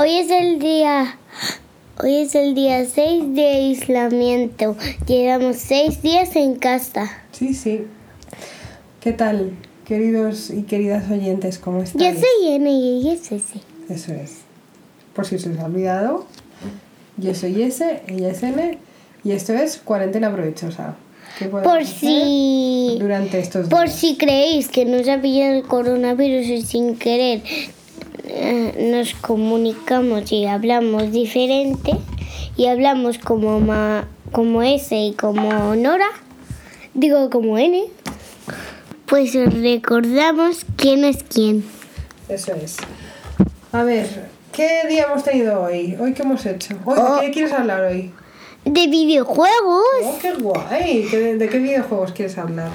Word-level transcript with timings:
Hoy 0.00 0.14
es 0.14 0.30
el 0.30 0.60
día. 0.60 1.18
Hoy 2.00 2.18
es 2.18 2.36
el 2.36 2.54
día 2.54 2.84
6 2.84 3.34
de 3.34 3.46
aislamiento. 3.48 4.76
Llevamos 5.08 5.56
6 5.56 6.02
días 6.02 6.36
en 6.36 6.54
casa. 6.54 7.10
Sí, 7.32 7.52
sí. 7.52 7.84
¿Qué 9.00 9.10
tal, 9.10 9.56
queridos 9.84 10.50
y 10.50 10.62
queridas 10.62 11.10
oyentes? 11.10 11.58
¿Cómo 11.58 11.82
están? 11.82 12.00
Yo 12.00 12.12
soy 12.12 12.48
N 12.48 12.70
y 12.70 13.00
ella 13.00 13.14
es 13.14 13.32
S. 13.32 13.60
Eso 13.88 14.12
es. 14.12 14.36
Por 15.14 15.26
si 15.26 15.36
se 15.40 15.50
os 15.50 15.58
ha 15.58 15.64
olvidado, 15.64 16.26
yo 17.16 17.34
soy 17.34 17.60
S, 17.60 18.04
ella 18.06 18.30
es 18.30 18.40
N 18.44 18.78
y 19.24 19.32
esto 19.32 19.52
es 19.52 19.78
Cuarentena 19.78 20.32
Provechosa. 20.32 20.94
¿Qué 21.40 21.46
podemos 21.46 21.72
Por 21.72 21.82
hacer 21.82 21.98
si. 21.98 22.98
Durante 23.00 23.40
estos 23.40 23.66
Por 23.66 23.86
días? 23.86 23.96
si 23.96 24.16
creéis 24.16 24.68
que 24.68 24.84
nos 24.84 25.08
ha 25.08 25.20
pillado 25.20 25.54
el 25.54 25.64
coronavirus 25.64 26.46
y 26.46 26.62
sin 26.62 26.96
querer 26.96 27.42
eh, 28.28 28.88
nos 28.92 29.14
comunicamos 29.14 30.30
y 30.32 30.46
hablamos 30.46 31.10
diferente 31.12 31.92
y 32.56 32.66
hablamos 32.66 33.18
como, 33.18 33.60
ma- 33.60 34.06
como 34.32 34.62
S 34.62 34.94
y 34.96 35.12
como 35.14 35.74
Nora, 35.74 36.08
digo 36.94 37.30
como 37.30 37.58
N, 37.58 37.84
pues 39.06 39.34
os 39.36 39.54
recordamos 39.54 40.64
quién 40.76 41.04
es 41.04 41.22
quién. 41.24 41.64
Eso 42.28 42.52
es. 42.54 42.76
A 43.72 43.82
ver, 43.84 44.28
¿qué 44.52 44.82
día 44.88 45.04
hemos 45.04 45.24
tenido 45.24 45.62
hoy? 45.62 45.96
¿Hoy 45.98 46.12
qué 46.14 46.22
hemos 46.22 46.44
hecho? 46.46 46.74
Hoy, 46.84 46.96
Oh. 46.98 47.16
¿De 47.20 47.26
qué 47.26 47.32
quieres 47.32 47.52
hablar 47.52 47.80
hoy? 47.82 48.12
De 48.64 48.86
videojuegos, 48.86 49.82
Oh, 50.04 50.18
qué 50.20 50.32
guay. 50.34 51.06
¿Qué- 51.10 51.18
¿De, 51.18 51.36
de 51.38 51.48
qué 51.48 51.58
videojuegos 51.58 52.12
quieres 52.12 52.36
hablar? 52.38 52.70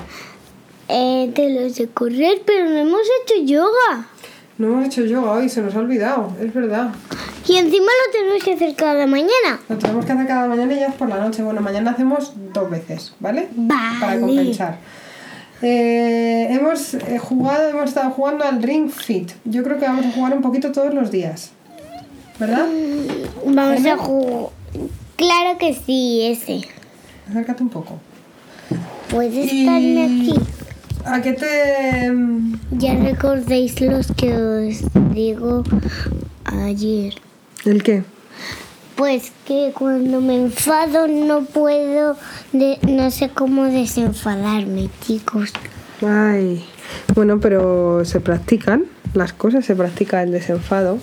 eh, 0.89 1.31
de 1.33 1.49
los 1.49 1.75
de 1.75 1.87
correr, 1.87 2.41
pero 2.45 2.65
no 2.69 2.77
hemos 2.77 3.01
hecho 3.23 3.41
yoga. 3.45 4.07
No 4.57 4.67
hemos 4.67 4.85
hecho 4.85 5.03
yoga 5.03 5.31
hoy, 5.31 5.49
se 5.49 5.61
nos 5.61 5.75
ha 5.75 5.79
olvidado, 5.79 6.31
es 6.39 6.53
verdad. 6.53 6.89
Y 7.47 7.57
encima 7.57 7.85
lo 7.85 8.11
tenemos 8.11 8.43
que 8.43 8.53
hacer 8.53 8.75
cada 8.75 9.07
mañana. 9.07 9.59
Lo 9.67 9.77
tenemos 9.77 10.05
que 10.05 10.11
hacer 10.11 10.27
cada 10.27 10.47
mañana 10.47 10.73
y 10.73 10.79
ya 10.79 10.87
es 10.87 10.93
por 10.95 11.09
la 11.09 11.17
noche. 11.17 11.41
Bueno, 11.43 11.61
mañana 11.61 11.91
hacemos 11.91 12.33
dos 12.53 12.69
veces, 12.69 13.13
¿vale? 13.19 13.49
Para 13.99 14.19
compensar. 14.19 14.77
Eh, 15.61 16.47
hemos 16.51 16.93
eh, 16.93 17.17
jugado, 17.19 17.69
hemos 17.69 17.85
estado 17.89 18.11
jugando 18.11 18.43
al 18.43 18.61
Ring 18.61 18.89
Fit. 18.91 19.31
Yo 19.45 19.63
creo 19.63 19.79
que 19.79 19.85
vamos 19.85 20.05
a 20.05 20.11
jugar 20.11 20.33
un 20.35 20.41
poquito 20.41 20.71
todos 20.71 20.93
los 20.93 21.09
días. 21.09 21.51
¿Verdad? 22.39 22.67
Vamos 23.45 23.77
¿Ene? 23.77 23.91
a 23.91 23.97
jugar. 23.97 24.49
Claro 25.15 25.57
que 25.57 25.73
sí, 25.73 26.25
ese. 26.25 26.61
Acércate 27.29 27.63
un 27.63 27.69
poco. 27.69 27.99
Puedes 29.09 29.51
Y- 29.51 29.61
estarme 29.61 30.03
aquí. 30.05 30.33
¿A 31.05 31.21
qué 31.21 31.33
te...? 31.33 32.11
mm, 32.11 32.53
Ya 32.79 32.95
recordéis 32.95 33.79
los 33.81 34.07
que 34.13 34.33
os 34.35 35.13
digo 35.13 35.63
ayer. 36.45 37.13
¿El 37.65 37.83
qué? 37.83 38.03
Pues 38.95 39.31
que 39.45 39.71
cuando 39.73 40.21
me 40.21 40.35
enfado 40.35 41.07
no 41.07 41.45
puedo, 41.45 42.15
de- 42.51 42.77
no 42.87 43.09
sé 43.11 43.29
cómo 43.29 43.65
desenfadarme, 43.65 44.89
chicos. 45.01 45.51
Ay, 46.05 46.63
bueno, 47.15 47.39
pero 47.39 48.05
se 48.05 48.19
practican 48.19 48.85
las 49.13 49.33
cosas, 49.33 49.65
se 49.65 49.75
practica 49.75 50.21
el 50.23 50.31
desenfado. 50.31 50.99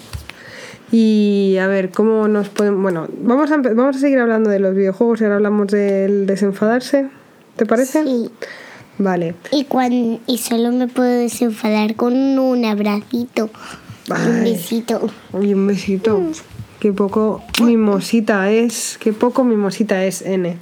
Y 0.93 1.57
a 1.61 1.67
ver, 1.67 1.91
¿cómo 1.91 2.27
nos 2.29 2.49
podemos...? 2.49 2.81
Bueno, 2.83 3.09
vamos 3.23 3.51
a, 3.53 3.57
vamos 3.59 3.97
a 3.97 3.99
seguir 4.01 4.19
hablando 4.19 4.51
de 4.51 4.61
los 4.61 4.75
videojuegos 4.75 5.21
y 5.21 5.25
ahora 5.25 5.37
hablamos 5.37 5.69
del 5.69 6.27
desenfadarse. 6.27 7.09
¿Te 7.57 7.67
parece? 7.67 8.03
Sí. 8.05 8.31
Vale. 9.03 9.35
Y, 9.51 9.65
cuan- 9.65 10.21
y 10.27 10.39
solo 10.39 10.71
me 10.73 10.87
puedo 10.87 11.09
desenfadar 11.11 11.97
con 11.97 12.15
un 12.39 12.65
abracito 12.65 13.51
un 14.09 14.43
besito. 14.45 15.09
Y 15.41 15.55
un 15.55 15.67
besito. 15.69 16.21
Qué 16.81 16.93
poco 16.93 17.43
mimosita 17.63 18.51
es. 18.51 18.99
Qué 18.99 19.13
poco 19.13 19.45
mimosita 19.45 20.05
es 20.05 20.23
N. 20.23 20.57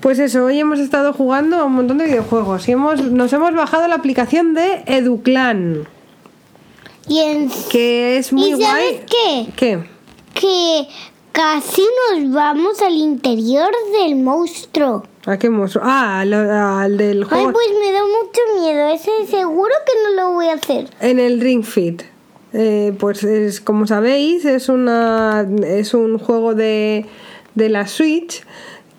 Pues 0.00 0.18
eso, 0.18 0.44
hoy 0.44 0.60
hemos 0.60 0.78
estado 0.78 1.12
jugando 1.12 1.56
a 1.56 1.64
un 1.64 1.72
montón 1.72 1.98
de 1.98 2.04
videojuegos 2.04 2.68
y 2.68 2.72
hemos, 2.72 3.00
nos 3.10 3.32
hemos 3.32 3.54
bajado 3.54 3.88
la 3.88 3.94
aplicación 3.96 4.54
de 4.54 4.82
Educlan, 4.86 5.88
Y, 7.08 7.18
en- 7.20 7.50
que 7.70 8.18
es 8.18 8.32
muy 8.32 8.50
¿y 8.50 8.52
guay. 8.52 8.62
sabes 8.62 9.00
qué? 9.10 9.46
¿Qué? 9.56 9.78
que 10.34 10.88
casi 11.32 11.82
nos 12.12 12.32
vamos 12.32 12.80
al 12.82 12.94
interior 12.94 13.70
del 14.00 14.16
monstruo. 14.16 15.04
¿A 15.26 15.38
qué 15.38 15.48
monstruo? 15.50 15.82
Ah, 15.86 16.20
al, 16.20 16.32
al 16.34 16.96
del 16.98 17.22
Ay, 17.22 17.28
juego 17.28 17.52
pues 17.52 17.66
me 17.80 17.92
da 17.92 18.00
mucho 18.02 18.40
miedo. 18.62 18.88
Ese 18.88 19.10
seguro 19.26 19.72
que 19.86 19.92
no 20.04 20.22
lo 20.22 20.32
voy 20.32 20.48
a 20.48 20.54
hacer. 20.54 20.88
en 21.00 21.18
el 21.18 21.40
Ring 21.40 21.64
Fit. 21.64 22.02
Eh, 22.52 22.92
pues 23.00 23.24
es, 23.24 23.60
como 23.60 23.86
sabéis, 23.86 24.44
es, 24.44 24.68
una, 24.68 25.44
es 25.66 25.92
un 25.94 26.18
juego 26.18 26.54
de, 26.54 27.04
de 27.54 27.68
la 27.68 27.88
Switch 27.88 28.44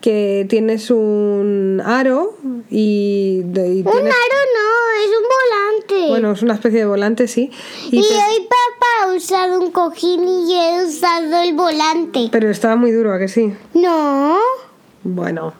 que 0.02 0.46
tienes 0.48 0.90
un 0.90 1.80
aro 1.84 2.36
y, 2.70 3.40
Un 3.42 3.58
aro 3.58 3.86
no, 3.88 5.02
es 5.02 5.08
un 5.08 5.24
volante. 5.24 6.08
bueno, 6.10 6.32
es 6.32 6.42
una 6.42 6.54
especie 6.54 6.80
de 6.80 6.86
volante, 6.86 7.28
sí. 7.28 7.50
Y 7.90 7.98
y 8.00 8.02
te- 8.02 8.14
hoy 8.14 8.46
papá 8.46 8.86
ha 9.10 9.14
usado 9.14 9.58
un 9.58 9.70
cojín 9.70 10.28
y 10.28 10.52
he 10.54 10.84
usado 10.84 11.40
el 11.42 11.54
volante. 11.54 12.28
pero 12.30 12.50
estaba 12.50 12.76
muy 12.76 12.90
duro, 12.92 13.12
¿a 13.14 13.18
que 13.18 13.28
sí? 13.28 13.54
No, 13.74 14.36
Bueno. 15.02 15.54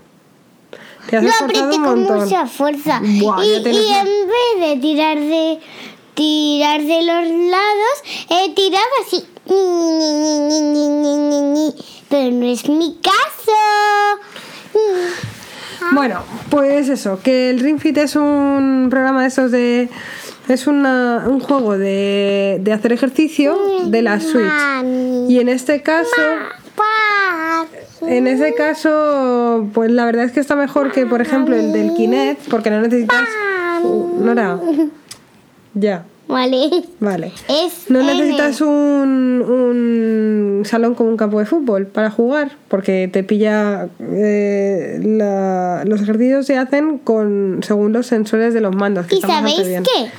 Te 1.10 1.16
has 1.16 1.24
lo 1.24 1.30
apreté 1.44 1.76
un 1.76 1.84
con 1.84 2.02
mucha 2.02 2.46
fuerza. 2.46 3.00
Buah, 3.02 3.44
y, 3.44 3.54
en 3.54 3.62
vez 3.64 4.60
de 4.60 4.76
tirar 4.80 5.18
de 5.18 5.58
tirar 6.14 6.80
de 6.82 7.02
los 7.02 7.50
lados, 7.50 8.02
he 8.30 8.54
tirado 8.54 8.84
así. 9.06 9.24
Pero 12.08 12.30
no 12.32 12.46
es 12.46 12.68
mi 12.68 12.98
caso. 13.02 13.52
Bueno, 15.92 16.20
pues 16.50 16.88
eso, 16.88 17.20
que 17.22 17.50
el 17.50 17.60
Ring 17.60 17.78
Fit 17.78 17.96
es 17.98 18.16
un 18.16 18.88
programa 18.90 19.22
de 19.22 19.28
esos 19.28 19.50
de... 19.50 19.88
Es 20.48 20.66
una- 20.68 21.24
un 21.26 21.40
juego 21.40 21.76
de, 21.76 22.58
de 22.60 22.72
hacer 22.72 22.92
ejercicio 22.92 23.58
de 23.86 24.02
la 24.02 24.20
Switch. 24.20 24.52
Y 25.28 25.38
en 25.40 25.48
este 25.48 25.82
caso... 25.82 26.10
En 28.02 28.26
ese 28.26 28.54
caso, 28.54 29.68
pues 29.72 29.90
la 29.90 30.04
verdad 30.04 30.24
es 30.24 30.32
que 30.32 30.40
está 30.40 30.54
mejor 30.56 30.92
que, 30.92 31.06
por 31.06 31.20
ejemplo, 31.22 31.56
el 31.56 31.72
del 31.72 31.94
Kinect, 31.94 32.48
porque 32.50 32.70
no 32.70 32.80
necesitas... 32.80 33.24
Uh, 33.82 34.20
Nora. 34.24 34.58
Ya, 35.74 36.04
Vale. 36.28 36.68
vale. 37.00 37.32
Es 37.48 37.88
No 37.90 38.02
necesitas 38.02 38.60
un, 38.60 39.42
un 39.46 40.62
salón 40.64 40.94
como 40.94 41.10
un 41.10 41.16
campo 41.16 41.38
de 41.38 41.46
fútbol 41.46 41.86
para 41.86 42.10
jugar, 42.10 42.52
porque 42.68 43.08
te 43.12 43.22
pilla. 43.22 43.88
eh, 44.00 44.98
la- 45.04 45.84
los 45.86 46.00
ejercicios 46.02 46.46
se 46.46 46.56
hacen 46.58 46.98
con 46.98 47.60
según 47.62 47.92
los 47.92 48.06
sensores 48.06 48.54
de 48.54 48.60
los 48.60 48.74
mandos. 48.74 49.06
Que 49.06 49.16
¿Y 49.16 49.20
sabéis 49.20 49.66
bien. 49.66 49.82
qué? 49.84 50.10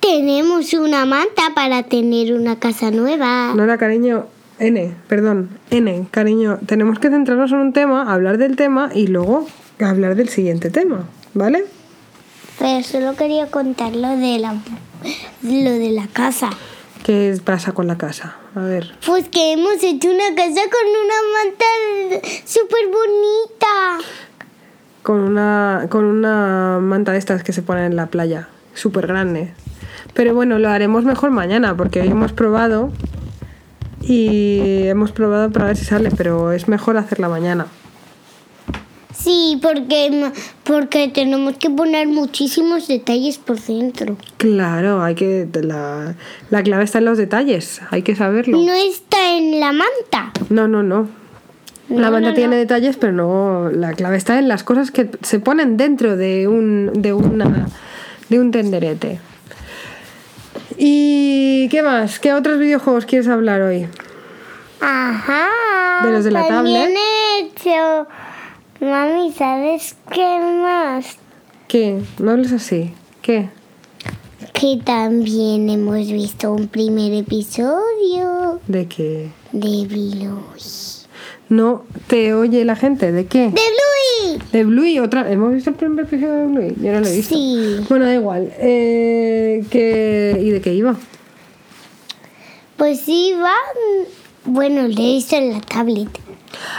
Tenemos 0.00 0.72
una 0.74 1.06
manta 1.06 1.42
para 1.54 1.82
tener 1.82 2.34
una 2.34 2.58
casa 2.58 2.90
nueva. 2.90 3.54
Nora, 3.54 3.78
cariño, 3.78 4.26
N, 4.58 4.94
perdón, 5.08 5.50
N, 5.70 6.06
cariño, 6.10 6.58
tenemos 6.66 6.98
que 6.98 7.10
centrarnos 7.10 7.50
en 7.52 7.58
un 7.58 7.72
tema, 7.72 8.12
hablar 8.12 8.38
del 8.38 8.56
tema 8.56 8.90
y 8.94 9.08
luego 9.08 9.46
hablar 9.80 10.14
del 10.14 10.28
siguiente 10.28 10.70
tema, 10.70 11.04
¿vale? 11.34 11.64
Pero 12.58 12.82
solo 12.84 13.16
quería 13.16 13.50
contar 13.50 13.94
lo 13.96 14.16
de 14.16 14.38
la, 14.38 14.54
lo 15.42 15.70
de 15.70 15.90
la 15.90 16.06
casa. 16.06 16.50
¿Qué 17.02 17.36
pasa 17.44 17.72
con 17.72 17.86
la 17.86 17.98
casa? 17.98 18.36
A 18.54 18.60
ver. 18.60 18.94
Pues 19.04 19.28
que 19.28 19.52
hemos 19.52 19.82
hecho 19.82 20.08
una 20.08 20.34
casa 20.36 20.62
con 20.70 20.86
una 21.04 21.18
manta 21.34 22.28
súper 22.46 22.86
bonita. 22.86 24.08
con 25.02 25.20
una, 25.20 25.86
con 25.90 26.04
una 26.04 26.78
manta 26.80 27.12
de 27.12 27.18
estas 27.18 27.42
que 27.42 27.52
se 27.52 27.60
ponen 27.60 27.84
en 27.84 27.96
la 27.96 28.06
playa, 28.06 28.48
súper 28.72 29.06
grande. 29.06 29.52
Pero 30.14 30.32
bueno, 30.34 30.58
lo 30.58 30.70
haremos 30.70 31.04
mejor 31.04 31.30
mañana 31.30 31.76
porque 31.76 32.00
hoy 32.00 32.08
hemos 32.08 32.32
probado 32.32 32.90
y 34.06 34.86
hemos 34.86 35.12
probado 35.12 35.50
para 35.50 35.66
ver 35.66 35.76
si 35.76 35.84
sale, 35.84 36.10
pero 36.10 36.52
es 36.52 36.68
mejor 36.68 36.96
hacerla 36.96 37.28
mañana. 37.28 37.66
Sí, 39.16 39.58
porque, 39.62 40.30
porque 40.64 41.08
tenemos 41.08 41.56
que 41.56 41.70
poner 41.70 42.08
muchísimos 42.08 42.88
detalles 42.88 43.38
por 43.38 43.58
dentro. 43.60 44.16
Claro, 44.36 45.02
hay 45.02 45.14
que 45.14 45.48
la, 45.62 46.14
la 46.50 46.62
clave 46.62 46.84
está 46.84 46.98
en 46.98 47.06
los 47.06 47.16
detalles, 47.16 47.80
hay 47.90 48.02
que 48.02 48.16
saberlo. 48.16 48.58
No 48.58 48.74
está 48.74 49.36
en 49.36 49.60
la 49.60 49.72
manta. 49.72 50.32
No, 50.50 50.68
no, 50.68 50.82
no. 50.82 51.08
La 51.88 52.10
manta 52.10 52.34
tiene 52.34 52.56
detalles, 52.56 52.96
pero 52.96 53.12
no. 53.12 53.70
La 53.70 53.92
clave 53.92 54.16
está 54.16 54.38
en 54.38 54.48
las 54.48 54.64
cosas 54.64 54.90
que 54.90 55.10
se 55.22 55.38
ponen 55.38 55.76
dentro 55.76 56.16
de 56.16 56.48
un, 56.48 56.90
de 56.94 57.12
una, 57.12 57.68
de 58.28 58.40
un 58.40 58.50
tenderete. 58.50 59.20
¿Y 60.76 61.68
qué 61.70 61.82
más? 61.82 62.18
¿Qué 62.18 62.32
otros 62.32 62.58
videojuegos 62.58 63.06
quieres 63.06 63.28
hablar 63.28 63.62
hoy? 63.62 63.86
Ajá. 64.80 65.48
¿De 66.04 66.10
los 66.10 66.24
de 66.24 66.30
la 66.30 66.46
También 66.48 66.92
tablet? 66.94 66.98
he 66.98 67.40
hecho. 67.40 68.08
Mami, 68.80 69.32
¿sabes 69.32 69.96
qué 70.12 70.38
más? 70.62 71.16
¿Qué? 71.68 72.02
No 72.18 72.32
hables 72.32 72.52
así. 72.52 72.92
¿Qué? 73.22 73.48
que 74.52 74.78
también 74.84 75.68
hemos 75.70 76.06
visto 76.06 76.52
un 76.52 76.68
primer 76.68 77.12
episodio 77.14 78.60
¿De 78.68 78.86
qué? 78.86 79.30
de 79.52 79.86
Bluey. 79.86 80.30
No 81.54 81.84
te 82.08 82.34
oye 82.34 82.64
la 82.64 82.74
gente. 82.74 83.12
¿De 83.12 83.26
qué? 83.26 83.50
¡De 83.50 83.50
Bluey! 83.50 84.42
De 84.52 84.64
Bluey, 84.64 84.98
otra. 84.98 85.30
¿Hemos 85.30 85.52
visto 85.54 85.70
el 85.70 85.76
primer 85.76 86.04
episodio 86.04 86.32
de 86.34 86.46
Bluey? 86.46 86.74
Yo 86.80 86.92
no 86.92 87.00
lo 87.00 87.06
he 87.06 87.16
visto. 87.16 87.34
Sí. 87.34 87.76
Bueno, 87.88 88.06
da 88.06 88.14
igual. 88.14 88.52
Eh, 88.58 89.62
¿qué- 89.70 90.40
¿Y 90.42 90.50
de 90.50 90.60
qué 90.60 90.74
iba? 90.74 90.96
Pues 92.76 93.04
iba. 93.08 93.52
Bueno, 94.44 94.82
le 94.88 94.94
visto 94.94 95.36
en 95.36 95.52
la 95.52 95.60
tablet. 95.60 96.08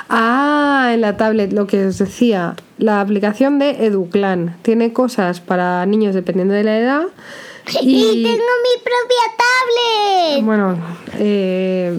Ah, 0.10 0.92
en 0.94 1.02
la 1.02 1.16
tablet, 1.18 1.54
lo 1.54 1.68
que 1.68 1.86
os 1.88 1.98
decía. 1.98 2.56
La 2.78 3.00
aplicación 3.02 3.60
de 3.60 3.86
Educlan 3.86 4.58
tiene 4.62 4.92
cosas 4.94 5.40
para 5.40 5.86
niños 5.86 6.14
dependiendo 6.16 6.54
de 6.54 6.64
la 6.64 6.78
edad. 6.78 7.02
¡Y, 7.82 8.04
Y, 8.04 8.24
tengo 8.24 8.38
mi 8.38 8.84
propia 8.84 9.24
tablet! 9.38 10.46
bueno, 10.46 10.78
eh, 11.18 11.98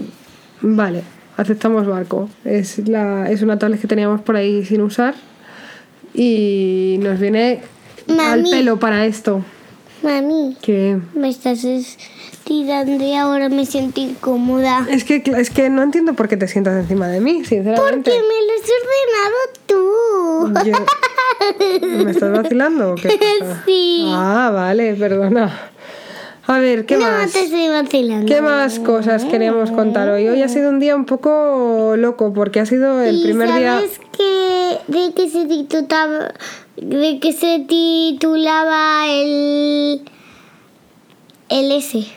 vale, 0.61 1.01
aceptamos 1.37 1.87
barco. 1.87 2.29
Es, 2.43 2.79
la, 2.87 3.29
es 3.31 3.41
una 3.41 3.57
tablet 3.57 3.79
que 3.79 3.87
teníamos 3.87 4.19
por 4.21 4.35
ahí 4.35 4.65
sin 4.65 4.81
usar 4.81 5.15
y 6.13 6.97
nos 7.01 7.19
viene 7.19 7.61
al 8.09 8.15
Mami. 8.41 8.51
pelo 8.51 8.77
para 8.79 9.05
esto. 9.05 9.43
Mami, 10.03 10.55
Que 10.61 10.97
me 11.15 11.29
estás 11.29 11.63
estirando 11.63 13.03
y 13.03 13.13
ahora 13.15 13.49
me 13.49 13.65
siento 13.65 13.99
incómoda. 13.99 14.85
es 14.89 15.03
que 15.03 15.23
es 15.37 15.49
que 15.49 15.69
no 15.69 15.81
entiendo 15.83 16.13
por 16.13 16.27
qué 16.27 16.37
te 16.37 16.47
sientas 16.47 16.75
encima 16.79 17.07
de 17.07 17.19
mí, 17.19 17.43
sinceramente. 17.45 18.11
Porque 18.11 18.13
me 18.19 18.45
lo 18.45 18.53
has 18.53 18.61
ordenado 20.53 20.63
tú. 20.63 20.69
Yo- 20.69 20.85
¿Me 22.03 22.11
estás 22.11 22.31
vacilando 22.31 22.91
o 22.91 22.95
qué 22.95 23.09
pasa? 23.39 23.63
Sí. 23.65 24.05
Ah, 24.13 24.51
vale, 24.53 24.93
perdona. 24.95 25.51
A 26.49 26.59
ver, 26.59 26.85
¿qué 26.85 26.95
no 26.95 27.01
más? 27.03 27.33
te 27.33 27.41
estoy 27.41 27.67
vacilando. 27.67 28.25
¿Qué 28.25 28.41
más 28.41 28.79
cosas 28.79 29.25
queríamos 29.25 29.69
contar 29.71 30.09
hoy? 30.09 30.27
Hoy 30.29 30.41
ha 30.41 30.47
sido 30.47 30.69
un 30.69 30.79
día 30.79 30.95
un 30.95 31.05
poco 31.05 31.95
loco 31.97 32.33
porque 32.33 32.61
ha 32.61 32.65
sido 32.65 33.01
el 33.03 33.17
¿Y 33.17 33.23
primer 33.23 33.53
día. 33.53 33.73
sabes 33.75 33.99
que 34.17 34.77
de 34.87 35.13
que 35.13 35.29
se 35.29 35.45
titulaba 35.45 36.33
de 36.77 37.19
que 37.19 37.33
se 37.33 37.65
titulaba 37.67 39.07
el 39.09 40.01
el 41.49 41.71
S? 41.73 42.07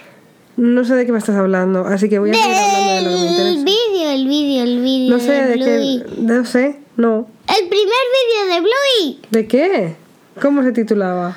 No 0.57 0.85
sé 0.85 0.95
de 0.95 1.07
qué 1.07 1.13
me 1.13 1.19
estás 1.19 1.37
hablando, 1.37 1.87
así 1.87 2.09
que 2.09 2.19
voy 2.21 2.31
a 2.31 2.35
seguir 2.35 2.55
hablando 2.55 2.91
de 2.91 3.03
lo 3.03 3.11
que 3.11 3.43
me 3.43 3.51
El 3.51 3.65
vídeo, 3.65 4.11
el 4.11 4.29
vídeo, 4.29 4.63
el 4.63 4.81
vídeo. 4.83 5.11
No 5.17 5.19
sé 5.21 5.33
de 5.33 5.55
Bluey. 5.57 6.03
qué. 6.05 6.21
No 6.23 6.45
sé, 6.45 6.79
no. 6.97 7.27
El 7.49 7.69
primer 7.69 8.05
vídeo 8.17 8.55
de 8.55 8.61
Bluey 8.61 9.19
¿De 9.31 9.49
qué? 9.49 9.97
¿Cómo 10.41 10.63
se 10.63 10.71
titulaba? 10.71 11.37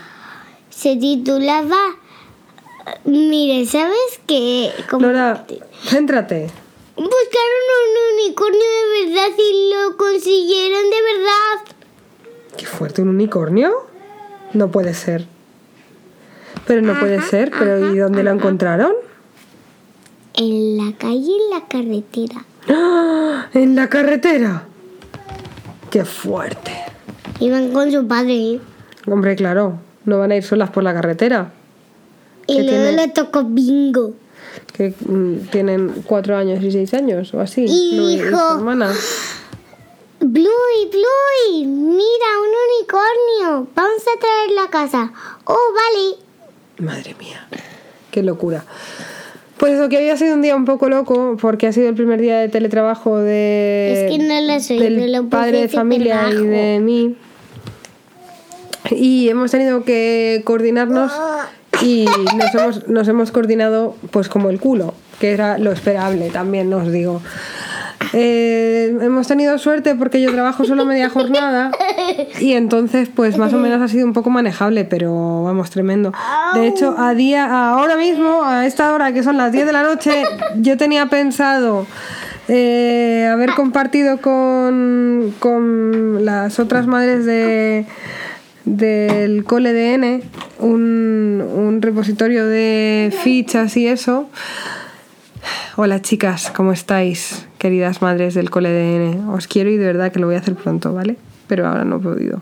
se 0.69 0.95
titulaba 0.97 1.77
Mire, 3.05 3.65
¿sabes 3.65 4.19
qué? 4.27 4.71
Como- 4.89 5.07
Nora, 5.07 5.45
céntrate. 5.85 6.49
Buscaron 6.95 7.63
un 7.79 8.19
unicornio 8.21 8.59
de 8.59 9.05
verdad 9.05 9.37
y 9.37 9.73
lo 9.73 9.97
consiguieron 9.97 10.83
de 10.89 11.01
verdad. 11.01 11.75
Qué 12.57 12.65
fuerte, 12.65 13.01
un 13.01 13.09
unicornio. 13.09 13.71
No 14.53 14.69
puede 14.69 14.93
ser. 14.93 15.25
Pero 16.67 16.81
no 16.81 16.97
puede 16.99 17.21
ser, 17.21 17.51
pero 17.57 17.93
¿y 17.93 17.97
dónde 17.97 18.23
lo 18.23 18.31
encontraron? 18.31 18.93
En 20.35 20.77
la 20.77 20.93
calle, 20.97 21.31
en 21.35 21.49
la 21.49 21.67
carretera. 21.67 22.45
¡Ah! 22.69 23.47
En 23.53 23.75
la 23.75 23.89
carretera. 23.89 24.63
Qué 25.89 26.05
fuerte. 26.05 26.71
Iban 27.39 27.71
con 27.71 27.91
su 27.91 28.07
padre. 28.07 28.33
¿eh? 28.53 28.59
Hombre, 29.07 29.35
claro, 29.35 29.79
no 30.05 30.19
van 30.19 30.31
a 30.31 30.35
ir 30.37 30.43
solas 30.43 30.69
por 30.69 30.83
la 30.83 30.93
carretera. 30.93 31.51
Y 32.47 32.57
¿Qué 32.57 32.63
luego 32.63 32.83
tiene? 32.87 32.91
le 33.05 33.07
tocó 33.09 33.43
bingo. 33.43 34.13
Que 34.73 34.93
mm, 35.05 35.47
tienen 35.51 36.03
cuatro 36.05 36.35
años 36.37 36.63
y 36.63 36.71
seis 36.71 36.93
años 36.93 37.33
o 37.33 37.39
así. 37.39 37.65
Y 37.65 37.95
su 37.97 38.07
dijo- 38.07 38.55
hermana. 38.57 38.91
Bluey, 40.19 40.89
Bluey, 40.89 41.65
mira 41.67 42.27
un 42.39 42.49
unicornio. 42.69 43.67
Vamos 43.75 44.01
a 44.15 44.19
traerlo 44.19 44.61
a 44.61 44.69
casa. 44.69 45.11
Oh, 45.45 45.57
vale. 45.75 46.17
Madre 46.89 47.15
mía, 47.19 47.45
qué 48.11 48.23
locura. 48.23 48.63
Pues 49.57 49.73
eso, 49.73 49.89
que 49.89 49.97
había 49.97 50.17
sido 50.17 50.33
un 50.35 50.41
día 50.41 50.55
un 50.55 50.65
poco 50.65 50.89
loco 50.89 51.37
porque 51.39 51.67
ha 51.67 51.73
sido 51.73 51.89
el 51.89 51.95
primer 51.95 52.19
día 52.21 52.39
de 52.39 52.49
teletrabajo 52.49 53.17
de, 53.19 54.05
Es 54.07 54.11
que 54.11 54.17
no 54.23 54.41
lo 54.41 54.59
soy, 54.59 54.79
del 54.79 55.11
lo 55.11 55.29
padre 55.29 55.61
de 55.61 55.69
familia 55.69 56.29
y 56.31 56.45
de 56.45 56.79
mí. 56.81 57.15
Y 58.91 59.29
hemos 59.29 59.51
tenido 59.51 59.83
que 59.83 60.41
coordinarnos 60.45 61.11
y 61.81 62.05
nos 62.37 62.53
hemos, 62.55 62.87
nos 62.87 63.07
hemos 63.07 63.31
coordinado 63.31 63.95
pues 64.11 64.29
como 64.29 64.49
el 64.49 64.59
culo, 64.59 64.93
que 65.19 65.31
era 65.31 65.57
lo 65.57 65.71
esperable 65.71 66.29
también, 66.29 66.73
os 66.73 66.91
digo. 66.91 67.21
Eh, 68.15 68.95
hemos 69.01 69.27
tenido 69.27 69.57
suerte 69.57 69.95
porque 69.95 70.21
yo 70.21 70.31
trabajo 70.31 70.65
solo 70.65 70.85
media 70.85 71.09
jornada 71.09 71.71
y 72.39 72.53
entonces 72.53 73.09
pues 73.13 73.39
más 73.39 73.53
o 73.53 73.57
menos 73.57 73.81
ha 73.81 73.87
sido 73.87 74.05
un 74.05 74.13
poco 74.13 74.29
manejable, 74.29 74.85
pero 74.85 75.43
vamos, 75.43 75.71
tremendo. 75.71 76.13
De 76.53 76.67
hecho, 76.67 76.95
a 76.97 77.15
día, 77.15 77.69
ahora 77.69 77.97
mismo, 77.97 78.43
a 78.43 78.67
esta 78.67 78.93
hora 78.93 79.13
que 79.13 79.23
son 79.23 79.37
las 79.37 79.51
10 79.51 79.65
de 79.65 79.71
la 79.71 79.81
noche, 79.81 80.23
yo 80.57 80.77
tenía 80.77 81.07
pensado 81.07 81.87
eh, 82.49 83.27
haber 83.31 83.55
compartido 83.55 84.21
con, 84.21 85.33
con 85.39 86.23
las 86.23 86.59
otras 86.59 86.85
madres 86.85 87.25
de 87.25 87.85
del 88.65 89.43
cole 89.43 89.73
de 89.73 89.93
N 89.93 90.23
un, 90.59 91.43
un 91.55 91.81
repositorio 91.81 92.45
de 92.45 93.13
fichas 93.23 93.75
y 93.77 93.87
eso 93.87 94.29
Hola 95.75 96.01
chicas, 96.01 96.51
¿cómo 96.55 96.71
estáis? 96.71 97.47
Queridas 97.57 98.01
madres 98.01 98.35
del 98.35 98.49
cole 98.49 98.69
de 98.69 98.95
N. 98.95 99.31
Os 99.31 99.47
quiero 99.47 99.71
y 99.71 99.77
de 99.77 99.85
verdad 99.85 100.11
que 100.11 100.19
lo 100.19 100.27
voy 100.27 100.35
a 100.35 100.39
hacer 100.39 100.55
pronto, 100.55 100.93
¿vale? 100.93 101.17
Pero 101.47 101.67
ahora 101.67 101.83
no 101.83 101.97
he 101.97 101.99
podido. 101.99 102.41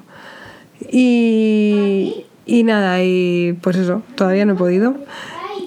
Y, 0.92 2.26
y 2.46 2.64
nada, 2.64 3.02
y 3.02 3.58
pues 3.62 3.78
eso, 3.78 4.04
todavía 4.16 4.46
no 4.46 4.54
he 4.54 4.58
podido. 4.58 4.96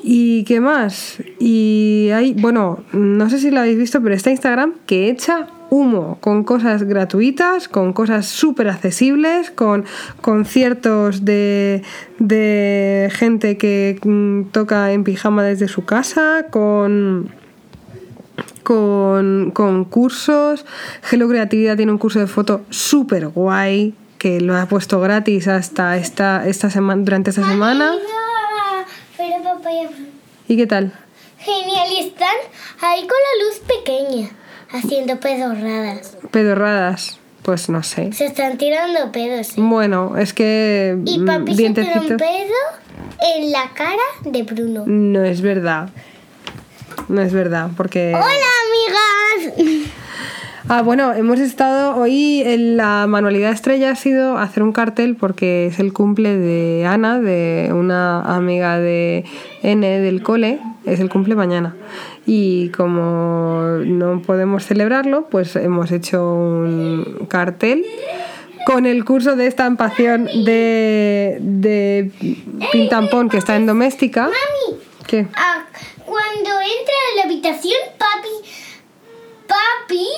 ¿Y 0.03 0.45
qué 0.45 0.61
más? 0.61 1.17
Y 1.39 2.11
hay, 2.12 2.35
bueno, 2.35 2.85
no 2.93 3.31
sé 3.31 3.39
si 3.39 3.50
lo 3.50 3.61
habéis 3.61 3.79
visto, 3.79 4.03
pero 4.03 4.15
está 4.15 4.31
Instagram 4.31 4.75
que 4.87 5.09
echa 5.09 5.47
humo 5.70 6.19
con 6.20 6.44
cosas 6.44 6.82
gratuitas, 6.84 7.69
con 7.69 7.93
cosas 7.93 8.26
súper 8.26 8.69
accesibles, 8.69 9.50
con 9.50 9.84
conciertos 10.20 11.25
de, 11.25 11.82
de 12.19 13.11
gente 13.12 13.56
que 13.56 13.99
mm, 14.02 14.50
toca 14.52 14.93
en 14.93 15.05
pijama 15.05 15.43
desde 15.43 15.69
su 15.69 15.84
casa, 15.84 16.46
con 16.50 17.32
con, 18.62 19.52
con 19.52 19.85
cursos. 19.85 20.64
Hello 21.11 21.28
Creatividad 21.28 21.76
tiene 21.76 21.92
un 21.92 21.99
curso 21.99 22.18
de 22.18 22.26
foto 22.26 22.62
súper 22.71 23.28
guay 23.28 23.94
que 24.18 24.40
lo 24.40 24.56
ha 24.56 24.66
puesto 24.66 25.00
gratis 25.00 25.49
hasta 25.49 25.97
esta, 25.99 26.49
esta 26.49 26.71
semana, 26.71 27.02
durante 27.04 27.30
esta 27.30 27.47
semana. 27.47 27.92
Pero 29.18 29.42
papá 29.44 29.71
ya... 29.71 29.90
¿Y 30.49 30.56
qué 30.56 30.66
tal? 30.66 30.92
Genial, 31.38 31.88
y 31.92 32.00
están 32.06 32.37
ahí 32.80 33.00
con 33.00 33.11
la 33.11 33.44
luz 33.44 33.61
pequeña, 33.66 34.30
haciendo 34.75 35.19
pedorradas. 35.21 36.16
Pedorradas. 36.31 37.19
Pues 37.43 37.69
no 37.69 37.83
sé. 37.83 38.11
Se 38.12 38.25
están 38.25 38.57
tirando 38.57 39.12
pedos. 39.12 39.50
¿eh? 39.50 39.54
Bueno, 39.59 40.16
es 40.16 40.33
que 40.33 40.97
Y 41.04 41.19
mm, 41.19 41.26
papi 41.26 41.54
se 41.54 41.71
tiró 41.71 42.00
un 42.00 42.16
pedo 42.16 42.59
en 43.37 43.52
la 43.52 43.71
cara 43.75 44.02
de 44.25 44.43
Bruno. 44.45 44.85
No 44.87 45.23
es 45.25 45.43
verdad. 45.43 45.90
No 47.09 47.21
es 47.21 47.33
verdad, 47.35 47.71
porque... 47.76 48.14
¡Hola, 48.14 49.45
amigas! 49.45 49.93
Ah, 50.66 50.81
bueno, 50.81 51.12
hemos 51.12 51.40
estado 51.40 51.95
hoy 51.95 52.40
en 52.43 52.78
la 52.78 53.07
manualidad 53.07 53.52
estrella 53.52 53.90
ha 53.90 53.97
sido 53.97 54.38
hacer 54.38 54.62
un 54.62 54.73
cartel 54.73 55.14
porque 55.14 55.66
es 55.66 55.78
el 55.78 55.93
cumple 55.93 56.38
de 56.38 56.87
Ana, 56.87 57.21
de 57.21 57.69
una 57.71 58.23
amiga 58.23 58.78
de 58.78 59.26
N 59.62 59.87
del 60.00 60.23
cole, 60.23 60.61
es 60.87 61.00
el 61.00 61.11
cumple 61.11 61.35
mañana. 61.35 61.76
Y 62.26 62.71
como 62.71 63.78
no 63.85 64.23
podemos 64.23 64.64
celebrarlo, 64.64 65.28
pues 65.28 65.57
hemos 65.57 65.93
hecho 65.93 66.25
un 66.25 67.26
cartel 67.28 67.85
con 68.66 68.87
el 68.87 69.04
curso 69.04 69.37
de 69.37 69.47
estampación 69.47 70.25
de, 70.45 71.37
de 71.40 72.11
Pintampón 72.73 73.28
que 73.28 73.37
está 73.37 73.57
en 73.57 73.66
doméstica. 73.66 74.23
Mami, 74.23 74.81
¿Qué? 75.07 75.26
ah, 75.37 75.66
cuando 76.07 76.50
entra 76.61 76.95
a 77.12 77.16
la 77.16 77.23
habitación, 77.25 77.78
papi, 77.99 78.50
papi 79.47 80.09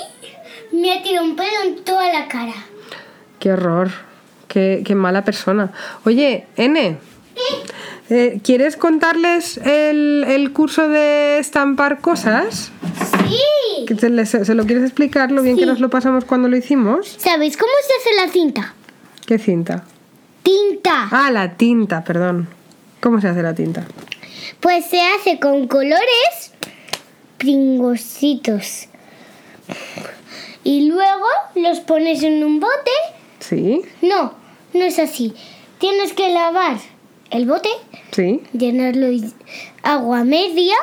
me 0.72 0.92
ha 0.92 1.02
tirado 1.02 1.26
un 1.26 1.34
pedo 1.34 1.62
en 1.64 1.84
toda 1.84 2.12
la 2.12 2.28
cara. 2.28 2.54
Qué 3.40 3.52
horror. 3.52 3.90
Qué, 4.48 4.82
qué 4.86 4.94
mala 4.94 5.24
persona. 5.24 5.72
Oye, 6.04 6.46
N. 6.56 6.98
eh, 8.10 8.40
¿Quieres 8.42 8.76
contarles 8.76 9.58
el, 9.58 10.24
el 10.28 10.52
curso 10.52 10.88
de 10.88 11.38
estampar 11.38 12.00
cosas? 12.00 12.70
Sí. 13.28 13.84
¿Que 13.86 13.94
te- 13.94 14.10
les- 14.10 14.30
¿Se 14.30 14.54
lo 14.54 14.64
quieres 14.66 14.84
explicar 14.84 15.30
lo 15.32 15.42
bien 15.42 15.56
que 15.56 15.66
nos 15.66 15.80
lo 15.80 15.90
pasamos 15.90 16.24
cuando 16.24 16.48
lo 16.48 16.56
hicimos? 16.56 17.16
¿Sabéis 17.18 17.56
cómo 17.56 17.72
se 17.86 17.92
hace 18.10 18.26
la 18.26 18.32
cinta? 18.32 18.74
¿Qué 19.26 19.38
cinta? 19.38 19.84
Tinta. 20.42 21.08
Ah, 21.10 21.30
la 21.32 21.56
tinta, 21.56 22.04
perdón. 22.04 22.48
¿Cómo 23.00 23.20
se 23.20 23.28
hace 23.28 23.42
la 23.42 23.54
tinta? 23.54 23.84
Pues 24.60 24.84
se 24.86 25.00
hace 25.00 25.38
con 25.40 25.66
colores 25.66 26.52
pringositos. 27.38 28.86
Y 30.64 30.88
luego 30.88 31.26
los 31.54 31.80
pones 31.80 32.22
en 32.22 32.42
un 32.44 32.60
bote. 32.60 32.90
Sí, 33.40 33.82
No, 34.02 34.34
no 34.72 34.82
es 34.82 34.98
así. 34.98 35.34
Tienes 35.78 36.12
que 36.12 36.28
lavar 36.30 36.76
el 37.30 37.46
bote, 37.46 37.68
sí. 38.12 38.42
llenarlo 38.52 39.06
de 39.06 39.30
agua 39.82 40.24
media, 40.24 40.74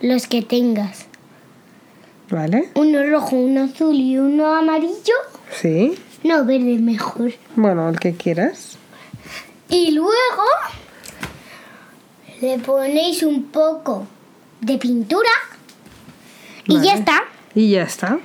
los 0.00 0.26
que 0.26 0.42
tengas. 0.42 1.06
Vale, 2.30 2.70
Uno 2.74 3.02
rojo, 3.04 3.36
uno 3.36 3.64
azul 3.64 3.94
y 3.96 4.18
uno 4.18 4.54
amarillo. 4.54 5.14
sí. 5.50 5.98
No, 6.22 6.46
verde 6.46 6.78
mejor. 6.78 7.34
Bueno, 7.54 7.86
el 7.90 8.00
que 8.00 8.14
quieras. 8.14 8.78
Y 9.68 9.90
luego 9.90 10.42
le 12.40 12.58
ponéis 12.60 13.22
un 13.22 13.42
poco 13.44 14.06
de 14.62 14.78
pintura 14.78 15.28
y 16.66 16.80
ya 16.80 16.94
está. 16.94 17.24
Y 17.54 17.70
ya 17.72 17.82
está. 17.82 18.18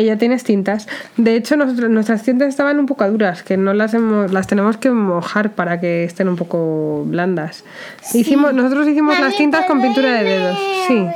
Y 0.00 0.04
ya 0.04 0.16
tienes 0.16 0.42
tintas. 0.44 0.88
De 1.16 1.36
hecho, 1.36 1.56
nosotros- 1.56 1.90
nuestras 1.90 2.22
tintas 2.22 2.48
estaban 2.48 2.78
un 2.80 2.86
poco 2.86 3.08
duras, 3.10 3.42
que 3.42 3.56
no 3.56 3.74
las 3.74 3.94
hemos, 3.94 4.32
las 4.32 4.46
tenemos 4.46 4.76
que 4.76 4.90
mojar 4.90 5.52
para 5.52 5.80
que 5.80 6.04
estén 6.04 6.28
un 6.28 6.36
poco 6.36 7.04
blandas. 7.06 7.64
Hicimos, 8.12 8.52
nosotros 8.54 8.88
hicimos 8.88 9.18
las 9.20 9.36
tintas 9.36 9.66
con 9.66 9.80
pintura 9.80 10.12
de 10.14 10.24
dedos. 10.24 10.58
Sí. 10.88 11.06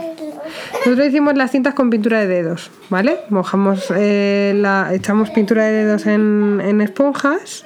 Nosotros 0.84 1.08
hicimos 1.08 1.36
las 1.36 1.50
cintas 1.50 1.74
con 1.74 1.90
pintura 1.90 2.20
de 2.20 2.26
dedos, 2.26 2.70
¿vale? 2.88 3.18
Mojamos, 3.30 3.92
eh, 3.94 4.54
la, 4.56 4.90
echamos 4.92 5.30
pintura 5.30 5.64
de 5.64 5.72
dedos 5.84 6.06
en, 6.06 6.60
en 6.64 6.80
esponjas 6.80 7.64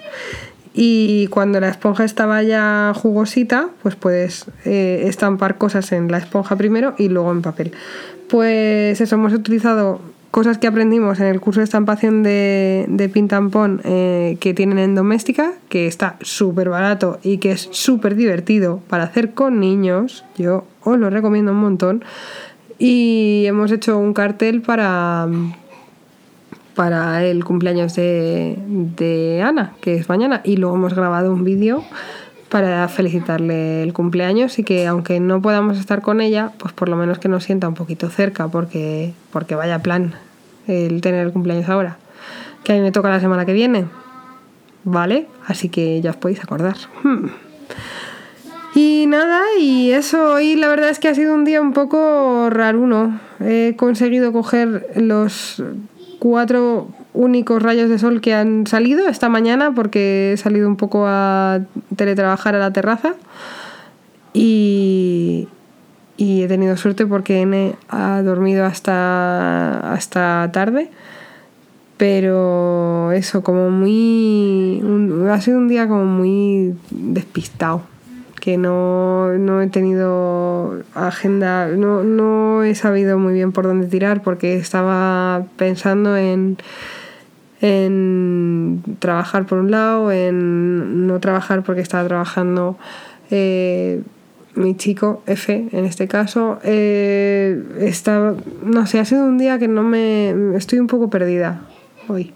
y 0.74 1.26
cuando 1.28 1.60
la 1.60 1.68
esponja 1.68 2.04
estaba 2.04 2.42
ya 2.42 2.92
jugosita, 2.96 3.68
pues 3.82 3.94
puedes 3.94 4.46
eh, 4.64 5.04
estampar 5.06 5.58
cosas 5.58 5.92
en 5.92 6.10
la 6.10 6.18
esponja 6.18 6.56
primero 6.56 6.94
y 6.98 7.08
luego 7.08 7.30
en 7.30 7.42
papel. 7.42 7.72
Pues 8.28 9.00
eso, 9.00 9.14
hemos 9.16 9.32
utilizado 9.34 10.00
cosas 10.32 10.56
que 10.56 10.66
aprendimos 10.66 11.20
en 11.20 11.26
el 11.26 11.40
curso 11.40 11.60
de 11.60 11.64
estampación 11.64 12.22
de, 12.22 12.86
de 12.88 13.08
Pintampón 13.10 13.82
eh, 13.84 14.38
que 14.40 14.54
tienen 14.54 14.78
en 14.78 14.94
Doméstica, 14.94 15.52
que 15.68 15.86
está 15.86 16.16
súper 16.22 16.70
barato 16.70 17.20
y 17.22 17.36
que 17.36 17.52
es 17.52 17.68
súper 17.70 18.16
divertido 18.16 18.80
para 18.88 19.04
hacer 19.04 19.34
con 19.34 19.60
niños. 19.60 20.24
Yo 20.38 20.64
os 20.82 20.98
lo 20.98 21.10
recomiendo 21.10 21.52
un 21.52 21.58
montón. 21.58 22.02
Y 22.78 23.44
hemos 23.46 23.70
hecho 23.72 23.98
un 23.98 24.14
cartel 24.14 24.62
para, 24.62 25.28
para 26.74 27.24
el 27.24 27.44
cumpleaños 27.44 27.94
de, 27.94 28.56
de 28.96 29.42
Ana, 29.42 29.74
que 29.82 29.96
es 29.96 30.08
mañana, 30.08 30.40
y 30.44 30.56
luego 30.56 30.76
hemos 30.76 30.94
grabado 30.94 31.30
un 31.30 31.44
vídeo 31.44 31.84
para 32.52 32.86
felicitarle 32.88 33.82
el 33.82 33.94
cumpleaños 33.94 34.58
y 34.58 34.62
que 34.62 34.86
aunque 34.86 35.20
no 35.20 35.40
podamos 35.40 35.78
estar 35.78 36.02
con 36.02 36.20
ella, 36.20 36.52
pues 36.58 36.74
por 36.74 36.90
lo 36.90 36.96
menos 36.96 37.18
que 37.18 37.26
nos 37.26 37.44
sienta 37.44 37.66
un 37.66 37.72
poquito 37.72 38.10
cerca, 38.10 38.48
porque, 38.48 39.14
porque 39.32 39.54
vaya 39.54 39.78
plan 39.78 40.12
el 40.66 41.00
tener 41.00 41.24
el 41.24 41.32
cumpleaños 41.32 41.70
ahora. 41.70 41.96
Que 42.62 42.72
a 42.72 42.74
mí 42.74 42.82
me 42.82 42.92
toca 42.92 43.08
la 43.08 43.20
semana 43.20 43.46
que 43.46 43.54
viene, 43.54 43.86
¿vale? 44.84 45.28
Así 45.46 45.70
que 45.70 46.02
ya 46.02 46.10
os 46.10 46.16
podéis 46.16 46.44
acordar. 46.44 46.76
Hmm. 47.02 47.28
Y 48.74 49.06
nada, 49.08 49.40
y 49.58 49.92
eso 49.92 50.34
hoy 50.34 50.54
la 50.54 50.68
verdad 50.68 50.90
es 50.90 50.98
que 50.98 51.08
ha 51.08 51.14
sido 51.14 51.34
un 51.34 51.46
día 51.46 51.62
un 51.62 51.72
poco 51.72 52.50
raruno. 52.50 53.18
He 53.40 53.76
conseguido 53.78 54.30
coger 54.30 54.88
los 54.96 55.62
cuatro 56.18 56.88
únicos 57.14 57.62
rayos 57.62 57.88
de 57.88 57.98
sol 57.98 58.20
que 58.20 58.34
han 58.34 58.66
salido 58.66 59.08
esta 59.08 59.28
mañana 59.28 59.72
porque 59.74 60.32
he 60.32 60.36
salido 60.36 60.68
un 60.68 60.76
poco 60.76 61.04
a 61.06 61.60
teletrabajar 61.96 62.54
a 62.54 62.58
la 62.58 62.72
terraza 62.72 63.14
y, 64.32 65.48
he 66.18 66.48
tenido 66.48 66.76
suerte 66.76 67.06
porque 67.06 67.42
N 67.42 67.74
ha 67.88 68.22
dormido 68.22 68.64
hasta, 68.64 69.92
hasta 69.92 70.50
tarde. 70.52 70.90
Pero 71.96 73.12
eso, 73.12 73.42
como 73.42 73.70
muy... 73.70 74.82
ha 75.30 75.40
sido 75.40 75.58
un 75.58 75.68
día 75.68 75.86
como 75.86 76.04
muy 76.04 76.74
despistado 76.90 77.82
que 78.42 78.58
no, 78.58 79.38
no 79.38 79.62
he 79.62 79.68
tenido 79.68 80.82
agenda, 80.96 81.68
no, 81.68 82.02
no 82.02 82.64
he 82.64 82.74
sabido 82.74 83.16
muy 83.16 83.34
bien 83.34 83.52
por 83.52 83.66
dónde 83.66 83.86
tirar 83.86 84.20
porque 84.20 84.56
estaba 84.56 85.44
pensando 85.56 86.16
en, 86.16 86.58
en 87.62 88.82
trabajar 88.98 89.46
por 89.46 89.58
un 89.58 89.70
lado, 89.70 90.12
en 90.12 91.06
no 91.06 91.20
trabajar 91.20 91.62
porque 91.62 91.80
estaba 91.80 92.06
trabajando 92.06 92.76
eh, 93.30 94.02
mi 94.54 94.76
chico, 94.76 95.22
F 95.26 95.68
en 95.72 95.84
este 95.84 96.08
caso. 96.08 96.58
Eh, 96.64 97.62
estaba, 97.78 98.34
no 98.64 98.86
sé, 98.86 98.98
ha 98.98 99.04
sido 99.04 99.24
un 99.24 99.38
día 99.38 99.58
que 99.58 99.68
no 99.68 99.82
me... 99.82 100.56
estoy 100.56 100.80
un 100.80 100.88
poco 100.88 101.08
perdida 101.08 101.62
hoy. 102.08 102.32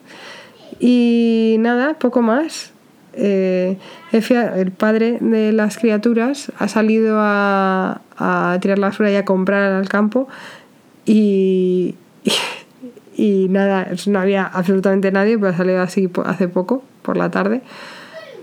Y 0.79 1.57
nada, 1.59 1.95
poco 1.99 2.23
más. 2.23 2.73
Eh, 3.13 3.79
Efe, 4.13 4.37
el 4.61 4.71
padre 4.71 5.19
de 5.21 5.53
las 5.53 5.77
criaturas, 5.77 6.53
ha 6.59 6.69
salido 6.69 7.17
a, 7.19 8.01
a 8.17 8.59
tirar 8.61 8.79
la 8.79 8.89
basura 8.89 9.11
y 9.11 9.17
a 9.17 9.25
comprar 9.25 9.73
al 9.73 9.89
campo 9.89 10.29
y, 11.05 11.97
y 13.17 13.49
nada, 13.49 13.89
no 14.07 14.19
había 14.21 14.45
absolutamente 14.45 15.11
nadie, 15.11 15.39
pero 15.39 15.51
ha 15.53 15.57
salido 15.57 15.81
así 15.81 16.11
hace 16.27 16.49
poco, 16.49 16.83
por 17.03 17.17
la 17.17 17.31
tarde. 17.31 17.63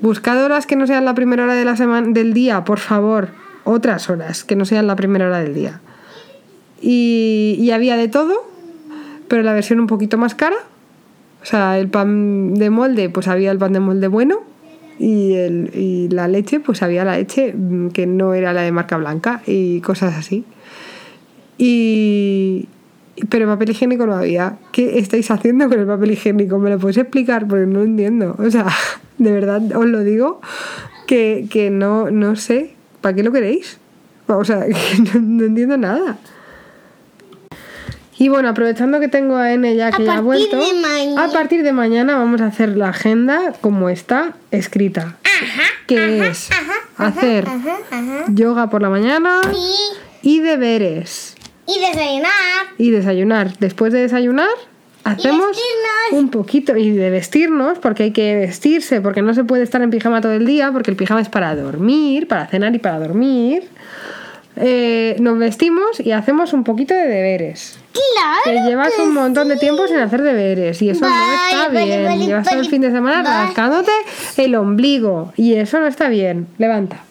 Buscad 0.01 0.43
horas 0.43 0.65
que 0.65 0.75
no 0.75 0.87
sean 0.87 1.05
la 1.05 1.13
primera 1.13 1.43
hora 1.43 1.53
de 1.53 1.63
la 1.63 1.77
semana, 1.77 2.07
del 2.09 2.33
día, 2.33 2.63
por 2.63 2.79
favor. 2.79 3.29
Otras 3.65 4.09
horas 4.09 4.43
que 4.43 4.55
no 4.55 4.65
sean 4.65 4.87
la 4.87 4.95
primera 4.95 5.27
hora 5.27 5.39
del 5.39 5.53
día. 5.53 5.79
Y, 6.81 7.55
y 7.59 7.71
había 7.71 7.95
de 7.95 8.07
todo, 8.07 8.33
pero 9.27 9.43
la 9.43 9.53
versión 9.53 9.79
un 9.79 9.87
poquito 9.87 10.17
más 10.17 10.33
cara. 10.33 10.57
O 11.41 11.45
sea, 11.45 11.77
el 11.77 11.87
pan 11.87 12.55
de 12.55 12.69
molde, 12.69 13.09
pues 13.09 13.27
había 13.27 13.51
el 13.51 13.59
pan 13.59 13.73
de 13.73 13.79
molde 13.79 14.07
bueno. 14.07 14.39
Y, 14.97 15.33
el, 15.33 15.71
y 15.73 16.09
la 16.09 16.27
leche, 16.27 16.59
pues 16.59 16.81
había 16.81 17.05
la 17.05 17.17
leche 17.17 17.53
mm, 17.53 17.89
que 17.89 18.07
no 18.07 18.33
era 18.33 18.53
la 18.53 18.61
de 18.61 18.71
marca 18.71 18.97
blanca 18.97 19.41
y 19.45 19.81
cosas 19.81 20.15
así. 20.15 20.45
Y. 21.57 22.67
Pero 23.29 23.47
papel 23.47 23.69
higiénico 23.71 24.05
no 24.07 24.15
había. 24.15 24.57
¿Qué 24.71 24.97
estáis 24.97 25.29
haciendo 25.29 25.69
con 25.69 25.79
el 25.79 25.85
papel 25.85 26.11
higiénico? 26.11 26.57
¿Me 26.57 26.69
lo 26.71 26.79
podéis 26.79 26.97
explicar? 26.97 27.47
Porque 27.47 27.65
no 27.65 27.81
entiendo. 27.83 28.35
O 28.39 28.49
sea, 28.49 28.65
de 29.17 29.31
verdad 29.31 29.61
os 29.75 29.85
lo 29.85 29.99
digo 30.03 30.41
que, 31.07 31.47
que 31.49 31.69
no, 31.69 32.09
no 32.11 32.35
sé. 32.35 32.73
¿Para 33.01 33.15
qué 33.15 33.23
lo 33.23 33.31
queréis? 33.31 33.77
O 34.27 34.43
sea, 34.45 34.65
que 34.65 34.73
no, 35.13 35.19
no 35.21 35.43
entiendo 35.45 35.77
nada. 35.77 36.17
Y 38.17 38.29
bueno, 38.29 38.49
aprovechando 38.49 38.99
que 38.99 39.07
tengo 39.09 39.35
a 39.35 39.51
N 39.53 39.75
ya 39.75 39.91
que 39.91 40.03
A 40.03 40.05
ya 40.05 40.17
ha 40.17 40.21
vuelto, 40.21 40.57
a 41.17 41.27
partir 41.31 41.63
de 41.63 41.73
mañana 41.73 42.15
vamos 42.17 42.41
a 42.41 42.45
hacer 42.45 42.77
la 42.77 42.89
agenda 42.89 43.53
como 43.59 43.89
está 43.89 44.33
escrita. 44.51 45.17
que 45.87 46.27
es 46.27 46.49
hacer 46.97 47.45
yoga 48.29 48.69
por 48.69 48.81
la 48.81 48.89
mañana 48.89 49.41
Sí. 49.51 49.57
y 50.21 50.39
deberes 50.39 51.32
Y 51.65 51.79
desayunar. 51.79 52.31
y 52.77 52.91
desayunar. 52.91 53.57
Después 53.59 53.93
de 53.93 54.01
desayunar 54.01 54.49
hacemos 55.05 55.57
un 56.11 56.29
poquito 56.29 56.77
y 56.77 56.91
de 56.91 57.09
vestirnos 57.09 57.77
porque 57.79 58.03
hay 58.03 58.11
que 58.11 58.35
vestirse 58.35 59.01
porque 59.01 59.21
no 59.21 59.33
se 59.33 59.43
puede 59.43 59.63
estar 59.63 59.81
en 59.81 59.89
pijama 59.89 60.21
todo 60.21 60.31
el 60.33 60.45
día 60.45 60.71
porque 60.71 60.91
el 60.91 60.97
pijama 60.97 61.21
es 61.21 61.29
para 61.29 61.55
dormir, 61.55 62.27
para 62.27 62.47
cenar 62.47 62.73
y 62.75 62.79
para 62.79 62.99
dormir. 62.99 63.63
Eh, 64.55 65.15
nos 65.19 65.37
vestimos 65.39 65.99
y 65.99 66.11
hacemos 66.11 66.53
un 66.53 66.63
poquito 66.63 66.93
de 66.93 67.07
deberes. 67.07 67.77
Que 67.93 67.99
Claro. 68.53 68.69
llevas 68.69 68.93
que 68.93 69.01
un 69.01 69.13
montón 69.13 69.47
de 69.47 69.57
tiempo 69.57 69.87
sin 69.87 69.97
hacer 69.97 70.21
deberes 70.21 70.81
y 70.81 70.89
eso 70.89 71.07
no 71.07 71.15
está 71.15 71.67
vale, 71.69 71.85
bien. 71.85 72.03
vale, 72.05 72.25
llevas 72.25 72.47
todo 72.47 72.59
el 72.59 72.69
fin 72.69 72.81
de 72.81 72.91
semana 72.91 73.23
rascándote 73.23 73.91
el 74.37 74.55
ombligo 74.55 75.33
y 75.35 75.55
eso 75.55 75.79
no 75.79 75.87
está 75.87 76.07
bien. 76.09 76.47
Levanta. 76.59 77.03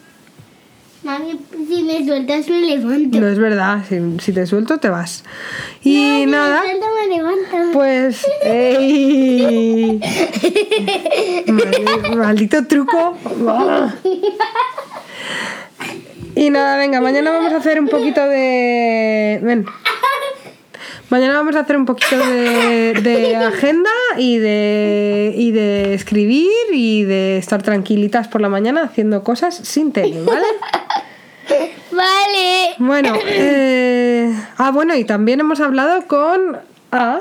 Mami, 1.05 1.37
si 1.67 1.83
me 1.83 2.05
sueltas 2.07 2.49
me 2.49 2.61
levanto. 2.61 3.21
No 3.21 3.29
es 3.29 3.39
verdad, 3.39 3.79
si, 3.89 3.97
si 4.21 4.33
te 4.33 4.47
suelto 4.47 4.79
te 4.79 4.89
vas. 4.89 5.25
Y 5.83 5.95
Si 6.21 6.27
nada, 6.27 6.61
me 6.63 6.69
sueltas 6.69 6.91
me 7.01 7.17
levanto. 7.17 7.73
pues... 7.73 8.25
¡ey! 8.45 10.01
Mal- 11.49 12.17
maldito 12.17 12.65
truco. 12.67 13.17
Y 16.37 16.51
nada, 16.51 16.77
venga, 16.79 17.01
mañana 17.01 17.31
vamos 17.33 17.53
a 17.53 17.57
hacer 17.57 17.81
un 17.81 17.89
poquito 17.89 18.21
de... 18.27 19.41
Ven. 19.43 19.67
Mañana 21.11 21.35
vamos 21.35 21.55
a 21.57 21.61
hacer 21.61 21.77
un 21.77 21.85
poquito 21.85 22.17
de, 22.17 22.95
de 23.03 23.37
agenda 23.37 23.91
y 24.17 24.39
de, 24.39 25.35
y 25.37 25.51
de 25.51 25.93
escribir 25.93 26.49
y 26.73 27.03
de 27.05 27.37
estar 27.37 27.63
tranquilitas 27.63 28.29
por 28.29 28.41
la 28.41 28.49
mañana 28.49 28.85
haciendo 28.85 29.23
cosas 29.23 29.55
sin 29.57 29.93
tele, 29.93 30.23
¿vale? 30.23 30.47
Vale. 31.93 32.75
Bueno, 32.79 33.15
eh, 33.27 34.35
ah, 34.59 34.71
bueno, 34.71 34.95
y 34.95 35.05
también 35.05 35.41
hemos 35.41 35.61
hablado 35.61 36.07
con 36.07 36.59
A 36.91 37.21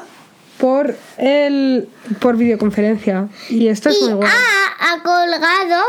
por 0.58 0.96
el 1.18 1.90
por 2.20 2.38
videoconferencia. 2.38 3.28
Y 3.50 3.68
esto 3.68 3.90
es 3.90 4.02
muy 4.02 4.14
bueno. 4.14 4.32
A 4.32 4.94
ha 4.94 5.04
colgado 5.04 5.84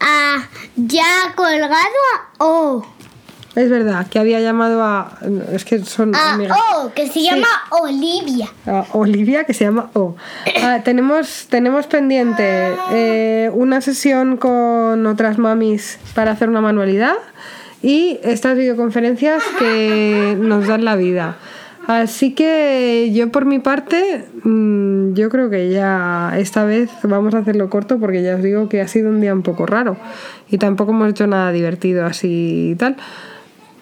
a. 0.00 0.48
Ya 0.76 1.04
ha 1.26 1.34
colgado 1.34 1.74
a 2.38 2.44
O. 2.44 2.86
Es 3.54 3.70
verdad 3.70 4.08
que 4.08 4.18
había 4.18 4.40
llamado 4.40 4.82
a. 4.82 5.18
Es 5.52 5.64
que 5.64 5.84
son 5.84 6.14
A 6.14 6.34
amigas. 6.34 6.58
O, 6.76 6.92
que 6.92 7.06
se 7.06 7.22
llama 7.22 7.46
Olivia. 7.70 8.48
a 8.66 8.86
Olivia, 8.92 9.44
que 9.44 9.54
se 9.54 9.64
llama 9.64 9.90
O. 9.94 10.16
Ah, 10.62 10.80
tenemos, 10.84 11.46
tenemos 11.48 11.86
pendiente 11.86 12.74
eh, 12.92 13.50
una 13.52 13.80
sesión 13.80 14.36
con 14.38 15.06
otras 15.06 15.38
mamis 15.38 15.98
para 16.14 16.32
hacer 16.32 16.48
una 16.48 16.60
manualidad 16.60 17.16
y 17.84 18.18
estas 18.22 18.56
videoconferencias 18.56 19.42
que 19.58 20.38
nos 20.40 20.66
dan 20.66 20.86
la 20.86 20.96
vida. 20.96 21.36
Así 21.86 22.32
que 22.32 23.10
yo 23.12 23.30
por 23.30 23.44
mi 23.44 23.58
parte, 23.58 24.24
mm, 24.42 25.12
yo 25.12 25.28
creo 25.28 25.50
que 25.50 25.68
ya 25.68 26.32
esta 26.38 26.64
vez 26.64 26.88
vamos 27.02 27.34
a 27.34 27.40
hacerlo 27.40 27.68
corto 27.68 28.00
porque 28.00 28.22
ya 28.22 28.36
os 28.36 28.42
digo 28.42 28.70
que 28.70 28.80
ha 28.80 28.88
sido 28.88 29.10
un 29.10 29.20
día 29.20 29.34
un 29.34 29.42
poco 29.42 29.66
raro 29.66 29.98
y 30.50 30.56
tampoco 30.56 30.92
hemos 30.92 31.10
hecho 31.10 31.26
nada 31.26 31.52
divertido 31.52 32.06
así 32.06 32.70
y 32.70 32.74
tal. 32.76 32.96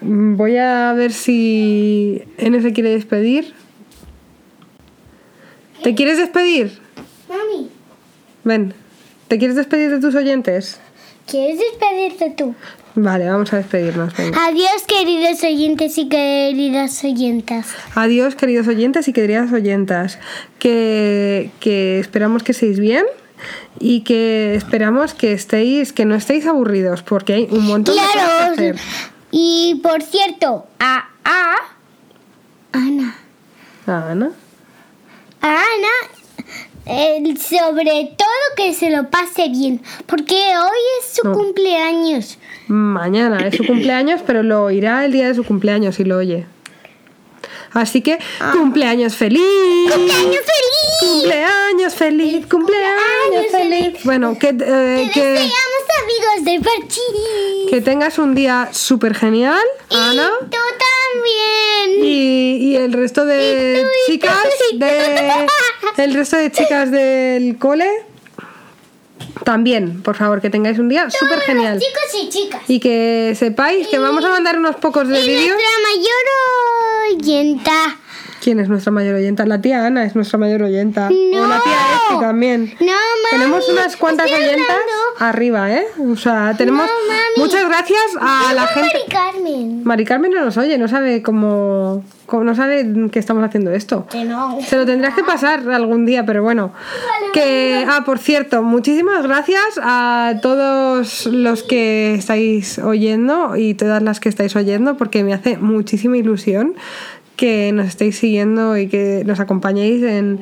Mm, 0.00 0.34
Voy 0.34 0.56
a 0.56 0.92
ver 0.94 1.12
si 1.12 2.24
N 2.38 2.60
se 2.60 2.72
quiere 2.72 2.90
despedir. 2.90 3.54
¿Te 5.84 5.94
quieres 5.94 6.18
despedir? 6.18 6.72
Mami, 7.28 7.70
Ven. 8.42 8.74
¿Te 9.28 9.38
quieres 9.38 9.54
despedir 9.54 9.90
de 9.90 10.00
tus 10.00 10.16
oyentes? 10.16 10.80
¿quieres 11.26 11.58
despedirte 11.58 12.30
tú? 12.36 12.54
Vale, 12.94 13.28
vamos 13.28 13.52
a 13.52 13.56
despedirnos. 13.56 14.14
venga. 14.16 14.46
Adiós, 14.46 14.82
queridos 14.86 15.42
oyentes 15.42 15.96
y 15.96 16.08
queridas 16.08 17.02
oyentas. 17.04 17.68
Adiós, 17.94 18.34
queridos 18.34 18.68
oyentes 18.68 19.08
y 19.08 19.12
queridas 19.12 19.52
oyentas. 19.52 20.18
Que, 20.58 21.50
que 21.60 21.98
esperamos 21.98 22.42
que 22.42 22.52
estéis 22.52 22.78
bien 22.78 23.04
y 23.80 24.02
que 24.02 24.54
esperamos 24.54 25.14
que 25.14 25.32
estéis, 25.32 25.92
que 25.92 26.04
no 26.04 26.14
estéis 26.14 26.46
aburridos, 26.46 27.02
porque 27.02 27.32
hay 27.34 27.48
un 27.50 27.66
montón 27.66 27.94
de 27.94 28.00
cosas 28.00 28.56
que 28.56 28.70
hacer. 28.70 28.76
Y 29.30 29.80
por 29.82 30.02
cierto, 30.02 30.66
a 30.78 31.08
A. 31.24 31.54
Ana. 32.72 33.16
Ah, 33.86 34.08
Ana. 34.10 34.30
A 35.40 35.48
Ana. 35.48 36.11
Eh, 36.86 37.22
sobre 37.38 38.12
todo 38.16 38.28
que 38.56 38.74
se 38.74 38.90
lo 38.90 39.08
pase 39.10 39.48
bien, 39.48 39.80
porque 40.06 40.34
hoy 40.34 40.80
es 41.00 41.14
su 41.16 41.26
No. 41.28 41.34
cumpleaños. 41.34 42.38
Mañana 42.68 43.46
es 43.46 43.56
su 43.56 43.64
cumpleaños, 43.66 44.20
pero 44.26 44.42
lo 44.42 44.64
oirá 44.64 45.04
el 45.04 45.12
día 45.12 45.28
de 45.28 45.34
su 45.34 45.44
cumpleaños 45.44 45.96
si 45.96 46.04
lo 46.04 46.16
oye. 46.18 46.46
Así 47.72 48.02
que, 48.02 48.18
cumpleaños 48.52 49.16
feliz. 49.16 49.40
¡Cumpleaños 49.90 50.44
feliz! 50.44 51.00
Cumpleaños 51.00 51.94
feliz, 51.94 52.46
cumpleaños 52.46 53.46
feliz. 53.50 54.04
Bueno, 54.04 54.38
que, 54.38 54.48
eh, 54.48 55.10
que, 55.14 55.50
amigos 56.02 56.44
de 56.44 56.60
que 57.70 57.80
tengas 57.80 58.18
un 58.18 58.34
día 58.34 58.68
súper 58.72 59.14
genial, 59.14 59.62
Ana. 59.90 60.30
Y 60.40 60.44
tú 60.44 60.58
también. 60.58 62.04
Y, 62.04 62.56
y 62.56 62.76
el 62.76 62.92
resto 62.92 63.24
de 63.24 63.78
Y 63.78 63.82
tú, 63.82 63.88
chicas 64.06 64.38
tú. 64.72 64.78
de 64.78 65.46
el 65.96 66.14
resto 66.14 66.36
de 66.36 66.50
chicas 66.50 66.90
del 66.90 67.58
cole 67.58 67.88
también, 69.44 70.02
por 70.02 70.16
favor, 70.16 70.40
que 70.40 70.50
tengáis 70.50 70.78
un 70.78 70.88
día 70.88 71.10
súper 71.10 71.40
genial. 71.40 71.78
Chicos 71.78 72.22
y 72.22 72.28
chicas. 72.28 72.62
Y 72.68 72.80
que 72.80 73.34
sepáis 73.38 73.88
que 73.88 73.98
vamos 73.98 74.24
a 74.24 74.30
mandar 74.30 74.58
unos 74.58 74.76
pocos 74.76 75.08
de 75.08 75.20
vídeos. 75.20 75.56
nuestra 75.56 75.78
mayor 75.90 77.18
oyenta. 77.18 77.98
¿Quién 78.42 78.58
es 78.58 78.68
nuestra 78.68 78.90
mayor 78.90 79.14
oyenta? 79.14 79.46
La 79.46 79.60
tía 79.60 79.86
Ana 79.86 80.02
es 80.04 80.16
nuestra 80.16 80.36
mayor 80.36 80.62
oyenta. 80.62 81.08
No. 81.10 81.42
O 81.42 81.46
la 81.46 81.60
tía 81.60 81.72
Esti 81.94 82.20
también. 82.20 82.74
No, 82.80 82.86
mami. 82.86 82.96
Tenemos 83.30 83.68
unas 83.68 83.96
cuantas 83.96 84.26
estoy 84.28 84.42
oyentas 84.44 84.66
hablando. 84.68 84.92
arriba, 85.20 85.72
¿eh? 85.72 85.84
O 86.10 86.16
sea, 86.16 86.52
tenemos 86.58 86.84
No, 86.86 87.08
mami. 87.08 87.20
muchas 87.36 87.64
gracias 87.68 88.00
a 88.20 88.52
la 88.52 88.66
gente. 88.66 88.90
Mari 88.98 89.08
Carmen. 89.08 89.84
Mari 89.84 90.04
Carmen 90.04 90.32
no 90.32 90.44
nos 90.44 90.56
oye, 90.56 90.76
no 90.76 90.88
sabe 90.88 91.22
cómo, 91.22 92.02
cómo- 92.26 92.42
no 92.42 92.56
sabe 92.56 92.84
que 93.12 93.20
estamos 93.20 93.44
haciendo 93.44 93.70
esto. 93.70 94.06
Que 94.10 94.24
no. 94.24 94.58
Se 94.66 94.76
lo 94.76 94.86
tendrás 94.86 95.14
que 95.14 95.22
pasar 95.22 95.70
algún 95.70 96.04
día, 96.04 96.26
pero 96.26 96.42
bueno. 96.42 96.72
Que, 97.32 97.86
ah, 97.88 98.02
por 98.04 98.18
cierto, 98.18 98.62
muchísimas 98.64 99.22
gracias 99.22 99.78
a 99.80 100.34
todos 100.42 101.26
los 101.26 101.62
que 101.62 102.14
estáis 102.14 102.80
oyendo 102.80 103.56
y 103.56 103.74
todas 103.74 104.02
las 104.02 104.18
que 104.18 104.28
estáis 104.28 104.56
oyendo, 104.56 104.96
porque 104.96 105.22
me 105.22 105.32
hace 105.32 105.58
muchísima 105.58 106.16
ilusión 106.16 106.74
que 107.42 107.72
nos 107.72 107.88
estéis 107.88 108.18
siguiendo 108.18 108.78
y 108.78 108.86
que 108.86 109.24
nos 109.26 109.40
acompañéis 109.40 110.00
en, 110.04 110.38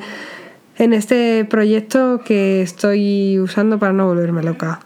en 0.77 0.93
este 0.93 1.45
proyecto 1.45 2.21
que 2.23 2.61
estoy 2.61 3.39
usando 3.39 3.79
para 3.79 3.91
no 3.91 4.05
volverme 4.05 4.43
loca. 4.43 4.81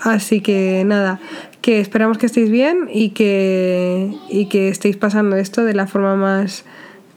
Así 0.00 0.40
que 0.40 0.82
nada, 0.86 1.20
que 1.60 1.78
esperamos 1.78 2.16
que 2.16 2.24
estéis 2.24 2.50
bien 2.50 2.88
y 2.90 3.10
que, 3.10 4.14
y 4.30 4.46
que 4.46 4.70
estéis 4.70 4.96
pasando 4.96 5.36
esto 5.36 5.62
de 5.62 5.74
la 5.74 5.86
forma 5.86 6.16
más 6.16 6.64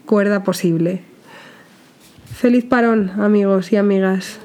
cuerda 0.04 0.44
posible. 0.44 1.00
Feliz 2.30 2.66
parón, 2.66 3.12
amigos 3.22 3.72
y 3.72 3.76
amigas. 3.76 4.38